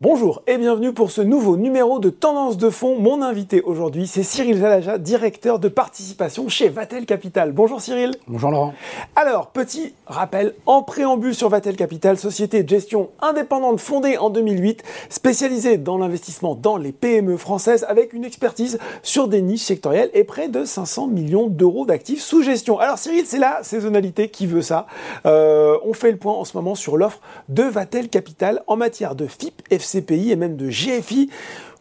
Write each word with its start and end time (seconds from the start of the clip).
Bonjour 0.00 0.42
et 0.48 0.58
bienvenue 0.58 0.92
pour 0.92 1.12
ce 1.12 1.20
nouveau 1.20 1.56
numéro 1.56 2.00
de 2.00 2.10
Tendance 2.10 2.56
de 2.56 2.68
fond. 2.68 2.98
Mon 2.98 3.22
invité 3.22 3.62
aujourd'hui, 3.62 4.08
c'est 4.08 4.24
Cyril 4.24 4.58
Jalaja, 4.58 4.98
directeur 4.98 5.60
de 5.60 5.68
participation 5.68 6.48
chez 6.48 6.68
Vatel 6.68 7.06
Capital. 7.06 7.52
Bonjour 7.52 7.80
Cyril. 7.80 8.10
Bonjour 8.26 8.50
Laurent. 8.50 8.74
Alors, 9.14 9.50
petit 9.50 9.94
rappel 10.06 10.56
en 10.66 10.82
préambule 10.82 11.32
sur 11.32 11.48
Vatel 11.48 11.76
Capital, 11.76 12.18
société 12.18 12.64
de 12.64 12.68
gestion 12.68 13.10
indépendante 13.20 13.78
fondée 13.78 14.18
en 14.18 14.30
2008, 14.30 14.82
spécialisée 15.10 15.78
dans 15.78 15.96
l'investissement 15.96 16.56
dans 16.56 16.76
les 16.76 16.90
PME 16.90 17.36
françaises 17.36 17.86
avec 17.88 18.14
une 18.14 18.24
expertise 18.24 18.80
sur 19.04 19.28
des 19.28 19.42
niches 19.42 19.62
sectorielles 19.62 20.10
et 20.12 20.24
près 20.24 20.48
de 20.48 20.64
500 20.64 21.06
millions 21.06 21.46
d'euros 21.46 21.86
d'actifs 21.86 22.20
sous 22.20 22.42
gestion. 22.42 22.80
Alors 22.80 22.98
Cyril, 22.98 23.26
c'est 23.26 23.38
la 23.38 23.62
saisonnalité 23.62 24.28
qui 24.28 24.48
veut 24.48 24.60
ça. 24.60 24.88
Euh, 25.24 25.78
on 25.84 25.92
fait 25.92 26.10
le 26.10 26.18
point 26.18 26.34
en 26.34 26.44
ce 26.44 26.56
moment 26.56 26.74
sur 26.74 26.96
l'offre 26.96 27.20
de 27.48 27.62
Vatel 27.62 28.08
Capital 28.08 28.64
en 28.66 28.76
matière 28.76 29.14
de 29.14 29.28
FIP, 29.28 29.62
FC 29.70 29.83
CPI 29.84 30.32
et 30.32 30.36
même 30.36 30.56
de 30.56 30.68
GFI. 30.68 31.30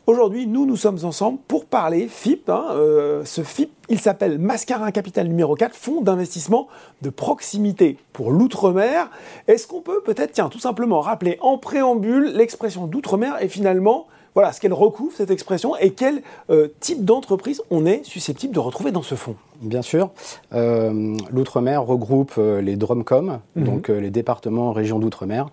Aujourd'hui, 0.05 0.47
nous, 0.47 0.65
nous 0.65 0.75
sommes 0.75 0.99
ensemble 1.03 1.39
pour 1.47 1.65
parler 1.65 2.09
FIP. 2.09 2.49
Hein, 2.49 2.65
euh, 2.71 3.23
ce 3.23 3.41
FIP, 3.41 3.71
il 3.87 4.01
s'appelle 4.01 4.37
Mascarin 4.37 4.91
Capital 4.91 5.27
numéro 5.27 5.55
4, 5.55 5.73
fonds 5.73 6.01
d'investissement 6.01 6.67
de 7.01 7.09
proximité 7.09 7.97
pour 8.11 8.31
l'outre-mer. 8.31 9.09
Est-ce 9.47 9.65
qu'on 9.65 9.79
peut 9.79 10.01
peut-être, 10.01 10.33
tiens, 10.33 10.49
tout 10.49 10.59
simplement 10.59 10.99
rappeler 10.99 11.37
en 11.39 11.57
préambule 11.57 12.33
l'expression 12.35 12.85
d'outre-mer 12.85 13.41
et 13.41 13.47
finalement, 13.47 14.07
voilà, 14.35 14.51
ce 14.51 14.59
qu'elle 14.59 14.73
recouvre, 14.73 15.13
cette 15.15 15.31
expression, 15.31 15.75
et 15.77 15.91
quel 15.91 16.21
euh, 16.49 16.67
type 16.79 17.05
d'entreprise 17.05 17.61
on 17.69 17.85
est 17.85 18.03
susceptible 18.03 18.53
de 18.53 18.59
retrouver 18.59 18.91
dans 18.91 19.03
ce 19.03 19.15
fonds 19.15 19.35
Bien 19.61 19.81
sûr. 19.81 20.09
Euh, 20.53 21.15
L'outre-mer 21.31 21.83
regroupe 21.83 22.33
les 22.37 22.75
DROMCOM, 22.75 23.39
mhm. 23.55 23.63
donc 23.63 23.87
les 23.89 24.09
départements, 24.09 24.71
régions 24.71 24.99
d'outre-mer. 24.99 25.47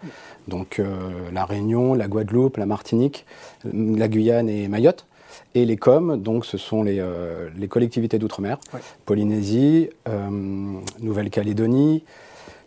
Donc 0.49 0.79
euh, 0.79 1.31
la 1.33 1.45
Réunion, 1.45 1.95
la 1.95 2.09
Guadeloupe, 2.09 2.57
la 2.57 2.67
Martinique, 2.67 3.25
la 3.73 4.09
Guyane 4.09 4.49
et 4.49 4.69
Mayotte. 4.69 5.07
Et 5.55 5.65
les 5.65 5.77
COM, 5.77 6.21
donc 6.21 6.45
ce 6.45 6.59
sont 6.59 6.83
les, 6.83 6.99
euh, 7.01 7.49
collectivités 7.69 8.19
d'outre-mer, 8.19 8.59
Polynésie, 9.05 9.91
euh, 10.09 10.29
Nouvelle-Calédonie, 11.01 12.05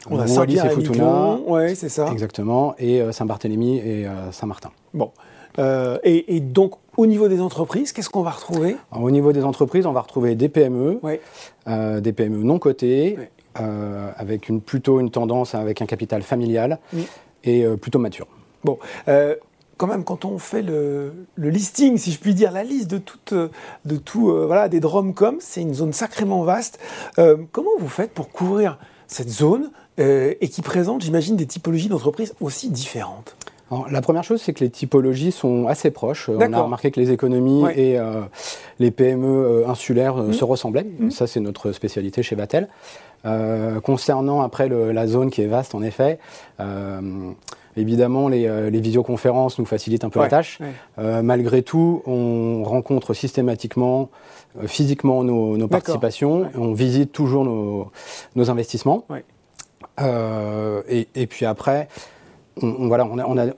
on 0.09 0.20
a 0.20 0.25
et 0.25 0.70
Futuna, 0.70 1.38
ouais, 1.48 1.75
c'est 1.75 1.88
ça. 1.88 2.09
Exactement, 2.11 2.75
et 2.77 3.02
Saint-Barthélemy 3.14 3.77
et 3.77 4.05
Saint-Martin. 4.31 4.72
Bon. 4.94 5.11
Et, 5.57 6.39
donc, 6.39 6.73
au 6.97 7.05
niveau 7.05 7.27
des 7.27 7.41
entreprises, 7.41 7.91
qu'est-ce 7.91 8.09
qu'on 8.09 8.23
va 8.23 8.31
retrouver 8.31 8.75
Au 8.91 9.11
niveau 9.11 9.31
des 9.33 9.43
entreprises, 9.43 9.85
on 9.85 9.93
va 9.93 10.01
retrouver 10.01 10.35
des 10.35 10.49
PME, 10.49 10.99
des 11.67 12.13
PME 12.13 12.43
non 12.43 12.59
cotées, 12.59 13.17
avec 13.55 14.49
une, 14.49 14.61
plutôt 14.61 14.99
une 14.99 15.11
tendance 15.11 15.55
avec 15.55 15.81
un 15.81 15.85
capital 15.85 16.21
familial 16.21 16.79
et 17.43 17.65
euh, 17.65 17.77
plutôt 17.77 17.99
mature. 17.99 18.27
Bon, 18.63 18.79
euh, 19.07 19.35
quand 19.77 19.87
même, 19.87 20.03
quand 20.03 20.25
on 20.25 20.37
fait 20.37 20.61
le, 20.61 21.13
listing, 21.37 21.97
si 21.97 22.11
je 22.11 22.19
puis 22.19 22.33
dire, 22.33 22.51
la 22.51 22.63
liste 22.63 22.89
de, 22.89 22.97
toutes, 22.97 23.33
de 23.33 23.97
tout, 23.97 24.29
euh, 24.29 24.45
voilà, 24.45 24.69
des 24.69 24.79
Dromcom, 24.79 25.37
c'est 25.39 25.61
une 25.61 25.73
zone 25.73 25.93
sacrément 25.93 26.43
vaste. 26.43 26.79
comment 27.51 27.71
vous 27.79 27.89
faites 27.89 28.11
pour 28.11 28.29
couvrir 28.29 28.77
cette 29.07 29.29
zone 29.29 29.71
et 29.97 30.49
qui 30.49 30.61
présente, 30.61 31.01
j'imagine, 31.01 31.35
des 31.35 31.45
typologies 31.45 31.89
d'entreprises 31.89 32.33
aussi 32.39 32.69
différentes? 32.69 33.35
La 33.89 34.02
première 34.02 34.23
chose, 34.23 34.41
c'est 34.41 34.53
que 34.53 34.63
les 34.63 34.69
typologies 34.69 35.31
sont 35.31 35.67
assez 35.67 35.91
proches. 35.91 36.29
On 36.29 36.53
a 36.53 36.61
remarqué 36.61 36.91
que 36.91 36.99
les 36.99 37.11
économies 37.11 37.66
et 37.75 37.97
les 38.80 38.91
PME 38.91 39.65
insulaires 39.67 40.15
mmh. 40.15 40.33
se 40.33 40.43
ressemblaient. 40.43 40.85
Mmh. 40.99 41.11
Ça, 41.11 41.27
c'est 41.27 41.39
notre 41.39 41.71
spécialité 41.71 42.23
chez 42.23 42.35
Vatel. 42.35 42.67
Euh, 43.25 43.80
concernant 43.80 44.42
après 44.42 44.67
la 44.67 45.08
zone 45.08 45.30
qui 45.30 45.42
est 45.42 45.48
vaste, 45.48 45.75
en 45.75 45.81
effet, 45.81 46.20
euh, 46.59 47.31
évidemment, 47.77 48.30
euh, 48.30 48.70
les, 48.70 48.81
visioconférences 48.81 49.59
nous 49.59 49.65
facilitent 49.65 50.03
un 50.03 50.09
peu 50.09 50.19
la 50.19 50.27
tâche. 50.27 50.59
malgré 50.98 51.64
tout, 51.64 52.02
on 52.05 52.64
rencontre 52.64 53.14
systématiquement, 53.14 54.09
physiquement 54.65 55.23
nos, 55.23 55.67
participations. 55.67 56.49
On 56.55 56.73
visite 56.73 57.11
toujours 57.11 57.45
nos, 57.45 58.49
investissements. 58.49 59.05
Et, 59.99 61.27
puis 61.27 61.45
après, 61.45 61.87
on, 62.61 62.87
voilà, 62.87 63.08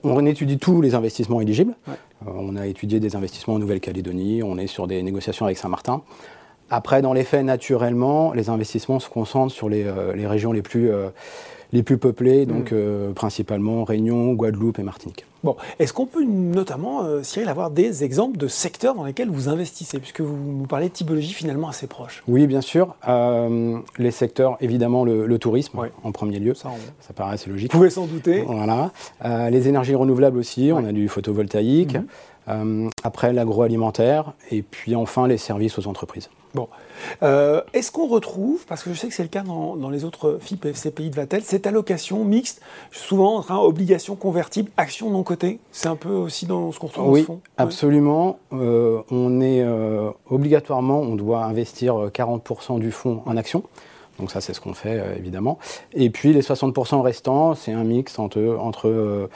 on, 0.02 0.26
étudie 0.26 0.58
tous 0.58 0.80
les 0.80 0.94
investissements 0.94 1.40
éligibles. 1.40 1.74
on 2.26 2.56
a 2.56 2.66
étudié 2.66 3.00
des 3.00 3.16
investissements 3.16 3.54
en 3.54 3.58
Nouvelle-Calédonie, 3.58 4.42
on 4.42 4.58
est 4.58 4.66
sur 4.66 4.86
des 4.86 5.02
négociations 5.02 5.44
avec 5.46 5.58
Saint-Martin. 5.58 6.02
Après, 6.70 7.00
dans 7.00 7.12
les 7.12 7.22
faits, 7.22 7.44
naturellement, 7.44 8.32
les 8.32 8.50
investissements 8.50 8.98
se 8.98 9.08
concentrent 9.08 9.54
sur 9.54 9.68
les, 9.68 9.84
euh, 9.84 10.12
régions 10.28 10.52
les 10.52 10.62
plus, 10.62 10.90
euh, 10.90 11.10
les 11.76 11.82
plus 11.82 11.98
peuplées, 11.98 12.44
mm. 12.44 12.48
donc 12.48 12.72
euh, 12.72 13.12
principalement 13.12 13.84
Réunion, 13.84 14.32
Guadeloupe 14.32 14.78
et 14.78 14.82
Martinique. 14.82 15.24
Bon, 15.44 15.56
est-ce 15.78 15.92
qu'on 15.92 16.06
peut 16.06 16.24
notamment, 16.24 17.04
Cyril, 17.22 17.48
avoir 17.48 17.70
des 17.70 18.02
exemples 18.02 18.36
de 18.36 18.48
secteurs 18.48 18.96
dans 18.96 19.04
lesquels 19.04 19.28
vous 19.28 19.48
investissez, 19.48 20.00
puisque 20.00 20.20
vous 20.20 20.36
nous 20.36 20.66
parlez 20.66 20.88
de 20.88 20.92
typologie 20.92 21.32
finalement 21.32 21.68
assez 21.68 21.86
proche? 21.86 22.24
Oui, 22.26 22.48
bien 22.48 22.60
sûr. 22.62 22.96
les 23.06 24.10
secteurs, 24.10 24.56
évidemment, 24.60 25.04
le, 25.04 25.38
tourisme 25.38 25.78
en 26.02 26.10
premier 26.10 26.40
lieu, 26.40 26.54
ça, 26.54 26.70
paraît 27.14 27.34
assez 27.34 27.48
logique. 27.48 27.70
Vous 27.70 27.78
pouvez 27.78 27.90
s'en 27.90 28.06
douter. 28.06 28.42
Voilà. 28.44 28.90
les 29.48 29.68
énergies 29.68 29.94
renouvelables 29.94 30.38
aussi, 30.38 30.72
on 30.74 30.84
a 30.84 30.90
du 30.90 31.06
photovoltaïque. 31.06 31.96
Mm-hmm. 32.48 32.90
après, 33.04 33.32
l'agroalimentaire, 33.32 34.32
et 34.50 34.62
puis 34.62 34.96
enfin 34.96 35.28
les 35.28 35.38
services 35.38 35.78
aux 35.78 35.86
entreprises. 35.86 36.28
Bon. 36.56 36.68
Euh, 37.22 37.60
est-ce 37.74 37.92
qu'on 37.92 38.06
retrouve, 38.06 38.64
parce 38.64 38.82
que 38.82 38.90
je 38.94 38.98
sais 38.98 39.08
que 39.08 39.14
c'est 39.14 39.22
le 39.22 39.28
cas 39.28 39.42
dans, 39.42 39.90
les 39.90 40.04
autres 40.04 40.38
FIP 40.40 40.64
et 40.64 40.72
FCPI 40.72 41.10
de 41.10 41.14
Vatel, 41.14 41.42
cette 41.42 41.65
allocation 41.66 42.24
mixte, 42.24 42.60
souvent 42.90 43.36
entre 43.36 43.52
obligation 43.52 44.16
convertible, 44.16 44.70
action 44.76 45.10
non 45.10 45.22
cotée 45.22 45.58
C'est 45.72 45.88
un 45.88 45.96
peu 45.96 46.10
aussi 46.10 46.46
dans 46.46 46.72
ce 46.72 46.78
qu'on 46.78 46.86
retrouve 46.86 47.12
oui, 47.12 47.24
dans 47.26 47.40
absolument. 47.56 48.38
Euh, 48.52 49.02
on 49.10 49.40
est 49.40 49.62
euh, 49.62 50.10
obligatoirement, 50.30 51.00
on 51.00 51.16
doit 51.16 51.44
investir 51.44 51.94
40% 52.12 52.78
du 52.78 52.90
fonds 52.90 53.22
en 53.26 53.36
action. 53.36 53.62
Donc 54.18 54.30
ça, 54.30 54.40
c'est 54.40 54.54
ce 54.54 54.60
qu'on 54.62 54.72
fait, 54.72 55.02
évidemment. 55.18 55.58
Et 55.92 56.08
puis 56.08 56.32
les 56.32 56.40
60% 56.40 57.02
restants, 57.02 57.54
c'est 57.54 57.72
un 57.72 57.84
mix 57.84 58.18
entre, 58.18 58.56
entre 58.58 59.28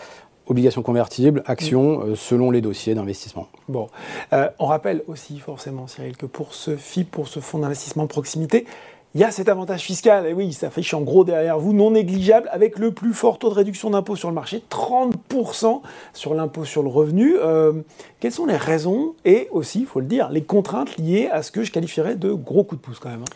obligations 0.50 0.82
convertibles, 0.82 1.42
actions, 1.46 1.98
mm. 1.98 2.10
euh, 2.10 2.16
selon 2.16 2.50
les 2.50 2.60
dossiers 2.60 2.94
d'investissement. 2.94 3.48
Bon, 3.68 3.88
euh, 4.32 4.48
on 4.58 4.66
rappelle 4.66 5.02
aussi 5.06 5.38
forcément, 5.38 5.86
Cyril, 5.86 6.16
que 6.16 6.26
pour 6.26 6.54
ce 6.54 6.76
FIP, 6.76 7.10
pour 7.10 7.28
ce 7.28 7.40
fonds 7.40 7.60
d'investissement 7.60 8.02
de 8.02 8.08
proximité, 8.08 8.66
il 9.14 9.20
y 9.20 9.24
a 9.24 9.30
cet 9.30 9.48
avantage 9.48 9.82
fiscal, 9.82 10.26
et 10.26 10.32
oui, 10.32 10.52
ça 10.52 10.70
fait 10.70 10.94
en 10.94 11.00
gros 11.00 11.24
derrière 11.24 11.58
vous, 11.58 11.72
non 11.72 11.90
négligeable, 11.90 12.48
avec 12.52 12.78
le 12.78 12.92
plus 12.92 13.12
fort 13.12 13.38
taux 13.38 13.48
de 13.48 13.54
réduction 13.54 13.90
d'impôt 13.90 14.16
sur 14.16 14.28
le 14.28 14.34
marché, 14.34 14.62
30% 14.70 15.80
sur 16.12 16.34
l'impôt 16.34 16.64
sur 16.64 16.82
le 16.82 16.88
revenu. 16.88 17.34
Euh, 17.36 17.72
quelles 18.20 18.32
sont 18.32 18.46
les 18.46 18.56
raisons 18.56 19.14
et 19.24 19.48
aussi, 19.50 19.80
il 19.80 19.86
faut 19.86 20.00
le 20.00 20.06
dire, 20.06 20.30
les 20.30 20.42
contraintes 20.42 20.96
liées 20.96 21.28
à 21.30 21.42
ce 21.42 21.50
que 21.50 21.64
je 21.64 21.72
qualifierais 21.72 22.14
de 22.14 22.32
gros 22.32 22.62
coup 22.62 22.76
de 22.76 22.80
pouce 22.80 22.98
quand 22.98 23.10
même 23.10 23.22
hein? 23.22 23.34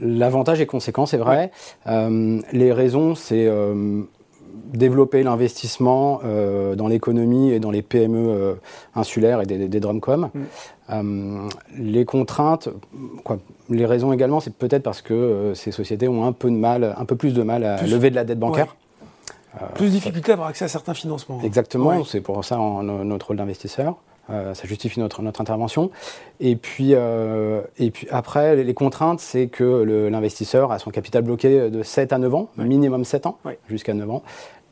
L'avantage 0.00 0.60
est 0.60 0.66
conséquent, 0.66 1.06
c'est 1.06 1.16
vrai. 1.16 1.50
les 1.86 2.72
raisons, 2.72 3.16
c'est 3.16 3.48
développer 4.72 5.22
l'investissement 5.22 6.20
euh, 6.24 6.74
dans 6.74 6.88
l'économie 6.88 7.50
et 7.50 7.60
dans 7.60 7.70
les 7.70 7.82
PME 7.82 8.18
euh, 8.18 8.54
insulaires 8.94 9.40
et 9.40 9.46
des, 9.46 9.68
des 9.68 9.80
Drumcom. 9.80 10.30
Mm. 10.32 10.40
Euh, 10.90 11.48
les 11.76 12.04
contraintes, 12.04 12.68
quoi, 13.24 13.38
les 13.68 13.86
raisons 13.86 14.12
également, 14.12 14.40
c'est 14.40 14.54
peut-être 14.54 14.82
parce 14.82 15.02
que 15.02 15.52
ces 15.54 15.72
sociétés 15.72 16.08
ont 16.08 16.24
un 16.24 16.32
peu 16.32 16.50
de 16.50 16.56
mal, 16.56 16.94
un 16.96 17.04
peu 17.04 17.16
plus 17.16 17.34
de 17.34 17.42
mal 17.42 17.64
à 17.64 17.82
lever 17.82 18.10
de 18.10 18.14
la 18.14 18.24
dette 18.24 18.38
bancaire. 18.38 18.76
plus 19.74 19.86
de 19.86 19.90
difficulté 19.90 20.32
à 20.32 20.34
avoir 20.34 20.48
accès 20.48 20.64
à 20.64 20.68
certains 20.68 20.94
financements. 20.94 21.40
Exactement, 21.42 22.04
c'est 22.04 22.20
pour 22.20 22.44
ça 22.44 22.56
notre 22.56 23.28
rôle 23.28 23.36
d'investisseur. 23.36 23.96
Ça 24.28 24.64
justifie 24.64 25.00
notre, 25.00 25.22
notre 25.22 25.40
intervention. 25.40 25.90
Et 26.40 26.56
puis, 26.56 26.92
et 26.92 27.90
puis 27.90 28.06
après, 28.10 28.56
les, 28.56 28.74
contraintes, 28.74 29.20
c'est 29.20 29.48
que 29.48 29.64
l'investisseur 30.10 30.72
a 30.72 30.78
son 30.78 30.90
capital 30.90 31.22
bloqué 31.22 31.70
de 31.70 31.82
7 31.82 32.12
à 32.12 32.18
9 32.18 32.34
ans, 32.34 32.50
minimum 32.56 33.04
7 33.04 33.26
ans, 33.26 33.38
jusqu'à 33.68 33.94
9 33.94 34.10
ans 34.10 34.22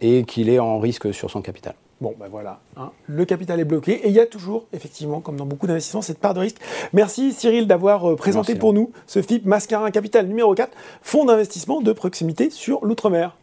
et 0.00 0.25
qu'il 0.25 0.49
est 0.49 0.58
en 0.58 0.79
risque 0.79 1.12
sur 1.12 1.31
son 1.31 1.43
capital. 1.43 1.75
Bon, 2.03 2.14
ben 2.20 2.29
voilà, 2.31 2.61
hein. 2.76 2.91
le 3.06 3.25
capital 3.25 3.58
est 3.58 3.64
bloqué 3.64 3.93
et 3.93 4.08
il 4.08 4.14
y 4.14 4.20
a 4.20 4.26
toujours, 4.26 4.67
effectivement, 4.75 5.20
comme 5.20 5.37
dans 5.37 5.47
beaucoup 5.47 5.67
d'investissements, 5.67 6.02
cette 6.02 6.19
part 6.19 6.35
de 6.35 6.41
risque. 6.41 6.59
Merci 6.93 7.32
Cyril 7.32 7.67
d'avoir 7.67 8.11
euh, 8.11 8.17
présenté 8.17 8.55
pour 8.55 8.75
nous 8.75 8.93
ce 9.06 9.23
FIP 9.23 9.47
Mascarin 9.47 9.91
Capital 9.91 10.26
numéro 10.26 10.55
4, 10.55 10.76
fonds 11.00 11.25
d'investissement 11.25 11.81
de 11.81 11.93
proximité 11.94 12.50
sur 12.50 12.85
l'outre-mer. 12.85 13.35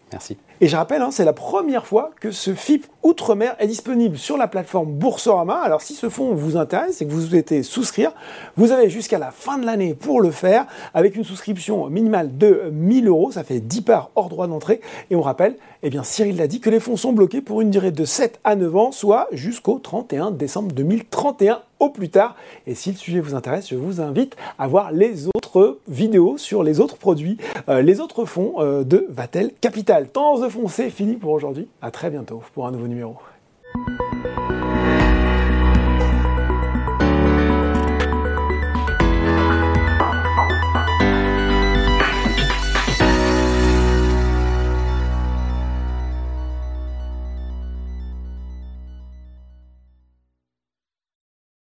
Et 0.62 0.68
je 0.68 0.76
rappelle, 0.78 1.02
hein, 1.02 1.12
c'est 1.12 1.26
la 1.26 1.34
première 1.34 1.86
fois 1.86 2.12
que 2.20 2.32
ce 2.32 2.54
FIP 2.54 2.86
Outre-mer 3.04 3.58
est 3.60 3.68
disponible 3.68 4.18
sur 4.18 4.38
la 4.38 4.48
plateforme 4.48 4.94
Boursorama. 4.94 5.56
Alors 5.56 5.82
si 5.82 5.94
ce 5.94 6.08
fonds 6.08 6.34
vous 6.34 6.56
intéresse 6.56 7.02
et 7.02 7.06
que 7.06 7.12
vous 7.12 7.28
souhaitez 7.28 7.62
souscrire, 7.62 8.14
vous 8.56 8.72
avez 8.72 8.90
jusqu'à 8.90 9.20
la 9.20 9.32
fin 9.32 9.58
de 9.58 9.66
l'année 9.66 9.94
pour 9.94 10.22
le 10.22 10.32
faire 10.32 10.68
avec 10.94 11.18
une 11.18 11.26
souscription 11.26 11.90
minimale 11.90 12.38
de 12.38 12.70
1000 12.72 13.10
euros. 13.10 13.32
Ça 13.32 13.44
fait 13.44 13.60
10 13.60 13.82
parts 13.82 14.12
hors 14.16 14.30
droit 14.30 14.48
d'entrée. 14.48 14.80
Et 15.10 15.18
on 15.18 15.22
rappelle, 15.22 15.58
eh 15.84 15.90
bien 15.90 16.04
Cyril 16.04 16.38
l'a 16.38 16.48
dit, 16.48 16.62
que 16.62 16.70
les 16.70 16.80
fonds 16.80 16.96
sont 16.96 17.12
bloqués 17.12 17.42
pour 17.42 17.60
une 17.60 17.72
durée 17.72 17.92
de 17.92 18.06
7 18.06 18.40
à 18.46 18.56
9 18.56 18.76
ans, 18.78 18.92
soit 18.94 19.28
jusqu'au 19.34 19.80
31 19.80 20.32
décembre 20.32 20.72
2031 20.72 21.60
plus 21.90 22.10
tard. 22.10 22.36
Et 22.68 22.76
si 22.76 22.92
le 22.92 22.98
sujet 22.98 23.20
vous 23.20 23.36
intéresse, 23.36 23.70
je 23.70 23.76
vous 23.76 24.02
invite 24.02 24.36
à 24.60 24.68
voir 24.68 24.92
les 24.92 25.28
autres 25.28 25.80
vidéos 25.88 26.38
sur 26.38 26.64
les 26.64 26.80
autres 26.80 26.98
produits, 26.98 27.38
euh, 27.70 27.82
les 27.82 28.00
autres 28.00 28.26
fonds 28.26 28.56
euh, 28.60 28.84
de 28.84 29.06
Vatel 29.10 29.52
Capital. 29.62 30.08
Tendance 30.10 30.42
de 30.42 30.50
fond, 30.50 30.68
c'est 30.68 30.90
fini 30.90 31.16
pour 31.16 31.32
aujourd'hui. 31.32 31.68
À 31.82 31.92
très 31.92 32.10
bientôt 32.10 32.42
pour 32.54 32.68
un 32.68 32.72
nouveau 32.72 32.88
numéro. 32.88 33.16